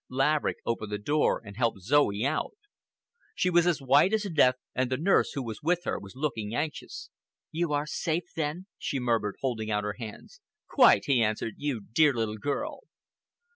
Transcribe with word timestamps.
Laverick 0.09 0.57
opened 0.65 0.91
the 0.91 0.97
door 0.97 1.39
and 1.45 1.55
helped 1.57 1.81
Zoe 1.83 2.25
out. 2.25 2.57
She 3.35 3.51
was 3.51 3.67
as 3.67 3.83
white 3.83 4.13
as 4.15 4.23
death, 4.23 4.55
and 4.73 4.89
the 4.91 4.97
nurse 4.97 5.33
who 5.33 5.43
was 5.43 5.61
with 5.61 5.83
her 5.83 5.99
was 5.99 6.15
looking 6.15 6.55
anxious. 6.55 7.11
"You 7.51 7.71
are 7.73 7.85
safe, 7.85 8.33
then?" 8.35 8.65
she 8.79 8.97
murmured, 8.99 9.35
holding 9.41 9.69
out 9.69 9.83
her 9.83 9.97
hands. 9.99 10.41
"Quite," 10.67 11.05
he 11.05 11.21
answered. 11.21 11.53
"You 11.59 11.81
dear 11.81 12.15
little 12.15 12.39
girl!" 12.39 12.79